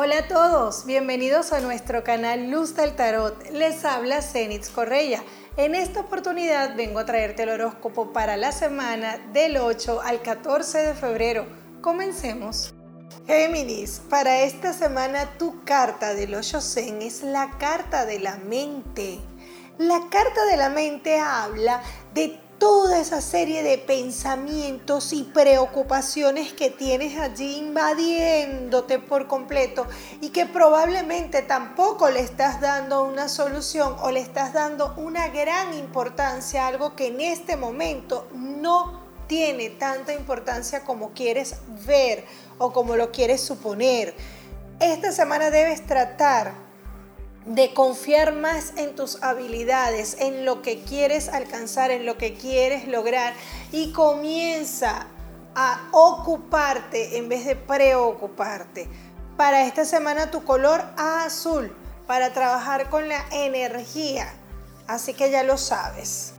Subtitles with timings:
[0.00, 3.50] Hola a todos, bienvenidos a nuestro canal Luz del Tarot.
[3.50, 5.24] Les habla Zenitz Correia.
[5.56, 10.78] En esta oportunidad vengo a traerte el horóscopo para la semana del 8 al 14
[10.78, 11.46] de febrero.
[11.80, 12.76] Comencemos.
[13.26, 19.18] Géminis, para esta semana tu carta del 8 Zen es la carta de la mente.
[19.78, 21.82] La carta de la mente habla
[22.14, 29.86] de toda esa serie de pensamientos y preocupaciones que tienes allí invadiéndote por completo
[30.20, 35.74] y que probablemente tampoco le estás dando una solución o le estás dando una gran
[35.74, 42.24] importancia a algo que en este momento no tiene tanta importancia como quieres ver
[42.58, 44.14] o como lo quieres suponer.
[44.80, 46.67] Esta semana debes tratar
[47.48, 52.86] de confiar más en tus habilidades, en lo que quieres alcanzar, en lo que quieres
[52.86, 53.32] lograr
[53.72, 55.06] y comienza
[55.54, 58.86] a ocuparte en vez de preocuparte.
[59.38, 61.74] Para esta semana tu color azul
[62.06, 64.30] para trabajar con la energía,
[64.86, 66.34] así que ya lo sabes.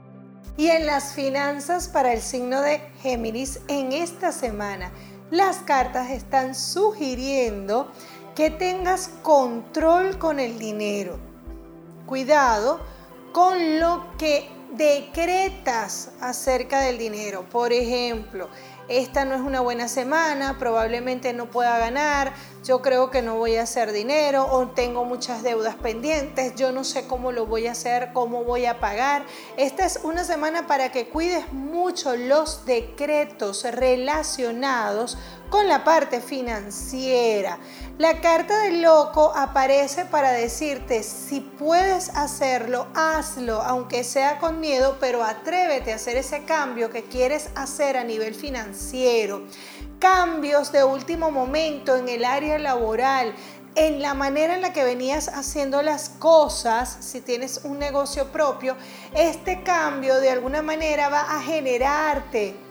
[0.56, 4.92] Y en las finanzas para el signo de Géminis en esta semana,
[5.30, 7.90] las cartas están sugiriendo
[8.34, 11.18] que tengas control con el dinero.
[12.06, 12.80] Cuidado
[13.32, 17.44] con lo que decretas acerca del dinero.
[17.50, 18.48] Por ejemplo,
[18.88, 22.32] esta no es una buena semana, probablemente no pueda ganar,
[22.64, 26.82] yo creo que no voy a hacer dinero o tengo muchas deudas pendientes, yo no
[26.82, 29.24] sé cómo lo voy a hacer, cómo voy a pagar.
[29.56, 35.18] Esta es una semana para que cuides mucho los decretos relacionados
[35.50, 37.58] con la parte financiera.
[37.98, 44.96] La carta del loco aparece para decirte, si puedes hacerlo, hazlo, aunque sea con miedo,
[45.00, 49.42] pero atrévete a hacer ese cambio que quieres hacer a nivel financiero.
[49.98, 53.34] Cambios de último momento en el área laboral,
[53.74, 58.76] en la manera en la que venías haciendo las cosas, si tienes un negocio propio,
[59.14, 62.69] este cambio de alguna manera va a generarte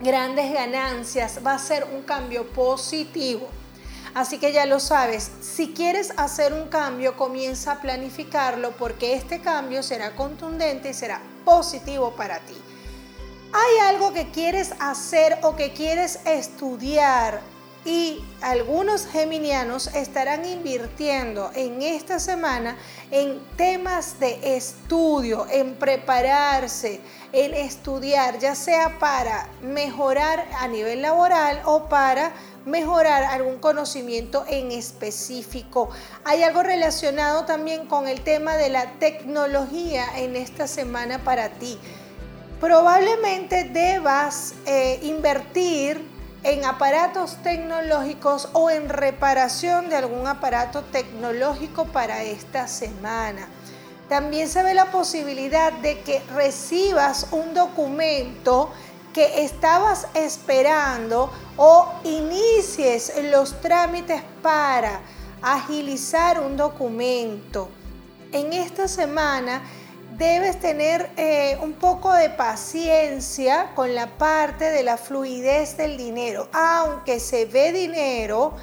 [0.00, 3.48] grandes ganancias, va a ser un cambio positivo.
[4.14, 9.40] Así que ya lo sabes, si quieres hacer un cambio, comienza a planificarlo porque este
[9.40, 12.56] cambio será contundente y será positivo para ti.
[13.52, 17.40] ¿Hay algo que quieres hacer o que quieres estudiar?
[17.84, 22.76] Y algunos geminianos estarán invirtiendo en esta semana
[23.10, 27.00] en temas de estudio, en prepararse,
[27.32, 32.32] en estudiar, ya sea para mejorar a nivel laboral o para
[32.66, 35.88] mejorar algún conocimiento en específico.
[36.24, 41.78] Hay algo relacionado también con el tema de la tecnología en esta semana para ti.
[42.60, 52.22] Probablemente debas eh, invertir en aparatos tecnológicos o en reparación de algún aparato tecnológico para
[52.22, 53.48] esta semana.
[54.08, 58.70] También se ve la posibilidad de que recibas un documento
[59.12, 65.00] que estabas esperando o inicies los trámites para
[65.42, 67.68] agilizar un documento.
[68.32, 69.62] En esta semana
[70.18, 76.48] debes tener eh, un poco de paciencia con la parte de la fluidez del dinero.
[76.52, 78.54] Aunque se ve dinero,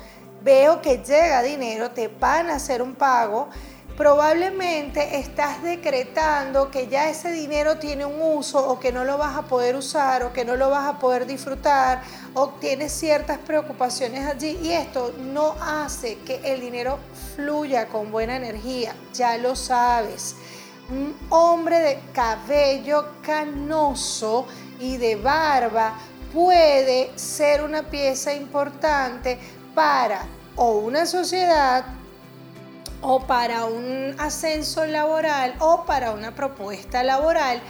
[0.43, 3.49] veo que llega dinero, te van a hacer un pago
[3.97, 9.37] probablemente estás decretando que ya ese dinero tiene un uso o que no lo vas
[9.37, 12.01] a poder usar o que no lo vas a poder disfrutar
[12.33, 16.99] o tienes ciertas preocupaciones allí y esto no hace que el dinero
[17.35, 20.35] fluya con buena energía, ya lo sabes.
[20.89, 24.45] Un hombre de cabello canoso
[24.79, 25.97] y de barba
[26.31, 29.39] puede ser una pieza importante
[29.73, 31.85] para o una sociedad
[33.01, 37.61] o para un ascenso laboral o para una propuesta laboral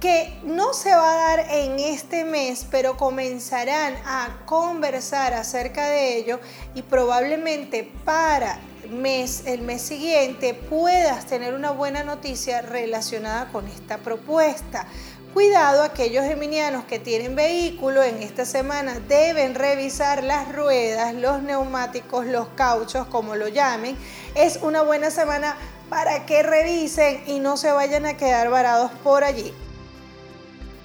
[0.00, 6.16] que no se va a dar en este mes, pero comenzarán a conversar acerca de
[6.18, 6.40] ello
[6.74, 8.58] y probablemente para
[8.88, 14.86] mes, el mes siguiente puedas tener una buena noticia relacionada con esta propuesta.
[15.34, 22.26] Cuidado, aquellos geminianos que tienen vehículo en esta semana deben revisar las ruedas, los neumáticos,
[22.26, 23.96] los cauchos, como lo llamen.
[24.34, 25.56] Es una buena semana
[25.90, 29.52] para que revisen y no se vayan a quedar varados por allí.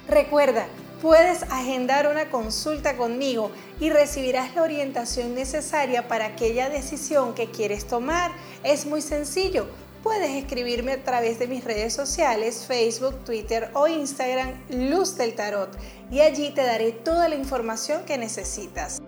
[0.08, 0.66] Recuerda,
[1.04, 7.86] puedes agendar una consulta conmigo y recibirás la orientación necesaria para aquella decisión que quieres
[7.86, 8.32] tomar.
[8.62, 9.66] Es muy sencillo
[10.02, 15.70] puedes escribirme a través de mis redes sociales, Facebook, Twitter o Instagram, Luz del Tarot,
[16.10, 19.00] y allí te daré toda la información que necesitas.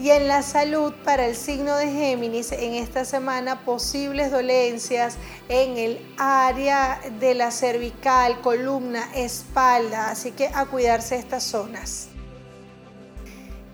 [0.00, 5.18] Y en la salud para el signo de Géminis, en esta semana posibles dolencias
[5.50, 12.08] en el área de la cervical, columna, espalda, así que a cuidarse estas zonas.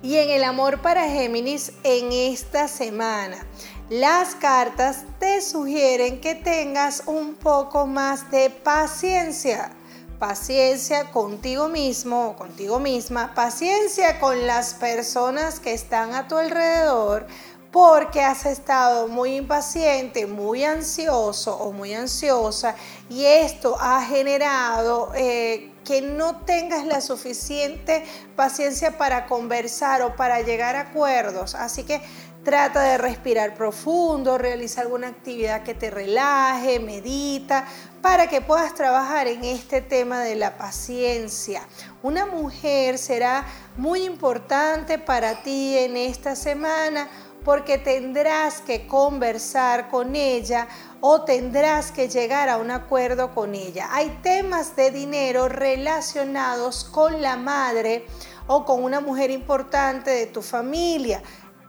[0.02, 3.46] Y en el amor para Géminis en esta semana.
[3.88, 9.75] Las cartas te sugieren que tengas un poco más de paciencia.
[10.18, 13.34] Paciencia contigo mismo o contigo misma.
[13.34, 17.26] Paciencia con las personas que están a tu alrededor
[17.70, 22.74] porque has estado muy impaciente, muy ansioso o muy ansiosa
[23.10, 28.02] y esto ha generado eh, que no tengas la suficiente
[28.34, 31.54] paciencia para conversar o para llegar a acuerdos.
[31.54, 32.00] Así que
[32.46, 37.66] Trata de respirar profundo, realiza alguna actividad que te relaje, medita,
[38.00, 41.62] para que puedas trabajar en este tema de la paciencia.
[42.04, 43.44] Una mujer será
[43.76, 47.08] muy importante para ti en esta semana
[47.44, 50.68] porque tendrás que conversar con ella
[51.00, 53.88] o tendrás que llegar a un acuerdo con ella.
[53.90, 58.06] Hay temas de dinero relacionados con la madre
[58.46, 61.20] o con una mujer importante de tu familia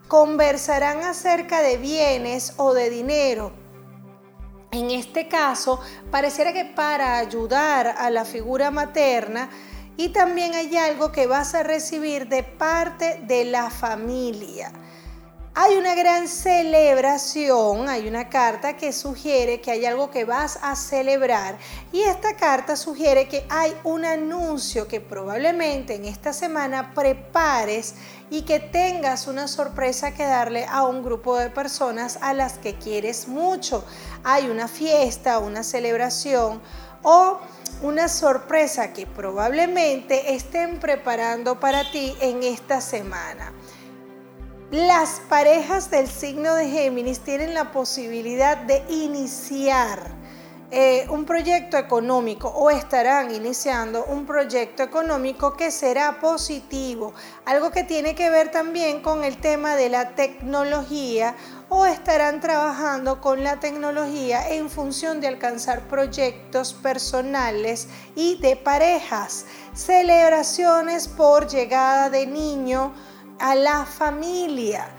[0.07, 3.51] conversarán acerca de bienes o de dinero.
[4.71, 5.79] En este caso,
[6.11, 9.49] pareciera que para ayudar a la figura materna,
[9.97, 14.71] y también hay algo que vas a recibir de parte de la familia.
[15.59, 20.75] Hay una gran celebración, hay una carta que sugiere que hay algo que vas a
[20.75, 21.57] celebrar
[21.91, 27.95] y esta carta sugiere que hay un anuncio que probablemente en esta semana prepares
[28.29, 32.75] y que tengas una sorpresa que darle a un grupo de personas a las que
[32.75, 33.83] quieres mucho.
[34.23, 36.61] Hay una fiesta, una celebración
[37.01, 37.39] o
[37.81, 43.53] una sorpresa que probablemente estén preparando para ti en esta semana.
[44.71, 49.97] Las parejas del signo de Géminis tienen la posibilidad de iniciar
[50.71, 57.13] eh, un proyecto económico o estarán iniciando un proyecto económico que será positivo,
[57.45, 61.37] algo que tiene que ver también con el tema de la tecnología
[61.69, 67.87] o estarán trabajando con la tecnología en función de alcanzar proyectos personales
[68.17, 72.91] y de parejas, celebraciones por llegada de niño,
[73.39, 74.89] a la familia.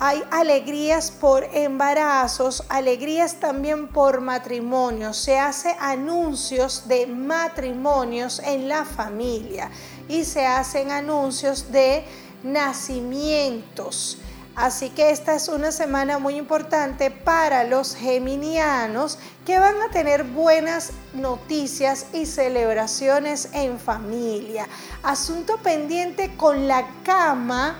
[0.00, 5.12] Hay alegrías por embarazos, alegrías también por matrimonio.
[5.12, 9.70] Se hace anuncios de matrimonios en la familia
[10.08, 12.04] y se hacen anuncios de
[12.44, 14.18] nacimientos.
[14.58, 19.16] Así que esta es una semana muy importante para los geminianos
[19.46, 24.66] que van a tener buenas noticias y celebraciones en familia.
[25.04, 27.76] Asunto pendiente con la cama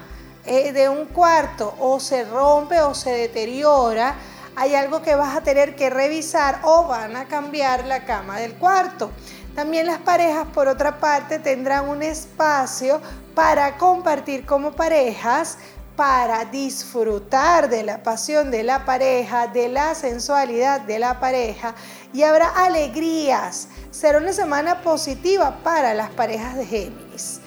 [0.47, 4.15] eh, de un cuarto o se rompe o se deteriora.
[4.55, 8.55] Hay algo que vas a tener que revisar o van a cambiar la cama del
[8.55, 9.11] cuarto.
[9.57, 13.01] También las parejas, por otra parte, tendrán un espacio
[13.35, 15.59] para compartir como parejas,
[15.99, 21.75] para disfrutar de la pasión de la pareja, de la sensualidad de la pareja
[22.13, 23.67] y habrá alegrías.
[23.91, 27.41] Será una semana positiva para las parejas de Géminis.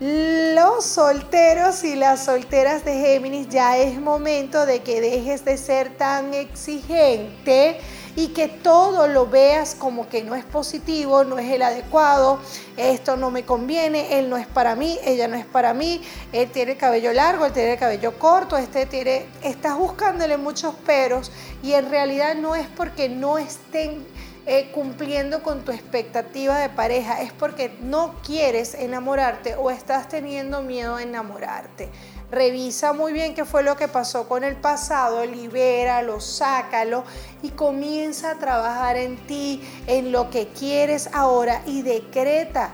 [0.00, 5.96] Los solteros y las solteras de Géminis ya es momento de que dejes de ser
[5.96, 7.80] tan exigente
[8.16, 12.38] y que todo lo veas como que no es positivo, no es el adecuado,
[12.76, 16.00] esto no me conviene, él no es para mí, ella no es para mí,
[16.32, 21.72] él tiene cabello largo, él tiene cabello corto, este tiene, estás buscándole muchos peros y
[21.72, 24.04] en realidad no es porque no estén
[24.46, 30.60] eh, cumpliendo con tu expectativa de pareja, es porque no quieres enamorarte o estás teniendo
[30.60, 31.88] miedo a enamorarte.
[32.30, 37.04] Revisa muy bien qué fue lo que pasó con el pasado, libéralo, sácalo
[37.42, 42.70] y comienza a trabajar en ti, en lo que quieres ahora y decreta,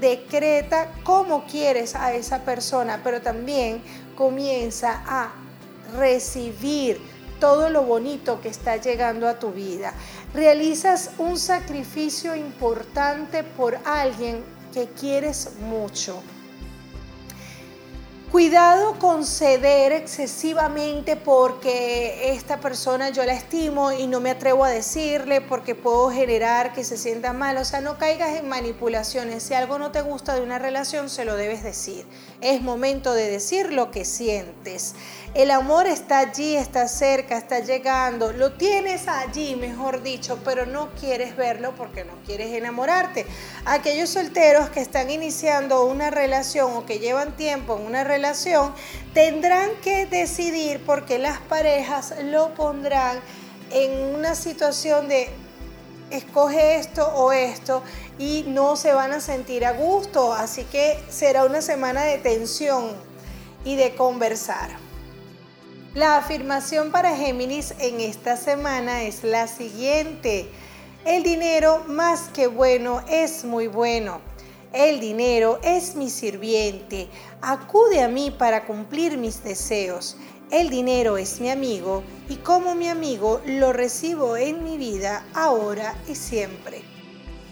[0.00, 3.80] decreta cómo quieres a esa persona, pero también
[4.16, 5.30] comienza a
[5.96, 7.11] recibir
[7.42, 9.92] todo lo bonito que está llegando a tu vida.
[10.32, 16.22] Realizas un sacrificio importante por alguien que quieres mucho.
[18.32, 24.70] Cuidado con ceder excesivamente porque esta persona yo la estimo y no me atrevo a
[24.70, 27.58] decirle porque puedo generar que se sienta mal.
[27.58, 29.42] O sea, no caigas en manipulaciones.
[29.42, 32.06] Si algo no te gusta de una relación, se lo debes decir.
[32.40, 34.94] Es momento de decir lo que sientes.
[35.34, 40.90] El amor está allí, está cerca, está llegando, lo tienes allí, mejor dicho, pero no
[40.98, 43.26] quieres verlo porque no quieres enamorarte.
[43.64, 48.04] Aquellos solteros que están iniciando una relación o que llevan tiempo en una
[49.14, 53.20] tendrán que decidir porque las parejas lo pondrán
[53.70, 55.28] en una situación de
[56.10, 57.82] escoge esto o esto
[58.18, 62.92] y no se van a sentir a gusto, así que será una semana de tensión
[63.64, 64.70] y de conversar.
[65.94, 70.48] La afirmación para Géminis en esta semana es la siguiente.
[71.04, 74.31] El dinero más que bueno es muy bueno.
[74.72, 77.08] El dinero es mi sirviente.
[77.42, 80.16] Acude a mí para cumplir mis deseos.
[80.50, 85.94] El dinero es mi amigo y como mi amigo lo recibo en mi vida ahora
[86.08, 86.80] y siempre.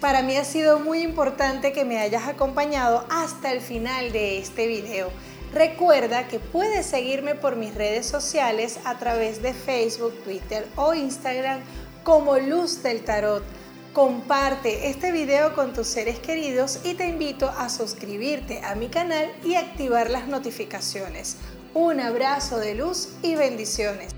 [0.00, 4.66] Para mí ha sido muy importante que me hayas acompañado hasta el final de este
[4.66, 5.10] video.
[5.52, 11.60] Recuerda que puedes seguirme por mis redes sociales a través de Facebook, Twitter o Instagram
[12.02, 13.59] como Luz del Tarot.
[13.92, 19.32] Comparte este video con tus seres queridos y te invito a suscribirte a mi canal
[19.44, 21.38] y activar las notificaciones.
[21.74, 24.14] Un abrazo de luz y bendiciones.